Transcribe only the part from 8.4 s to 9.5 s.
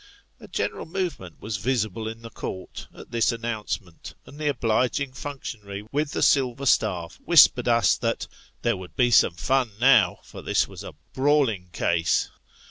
there would bo some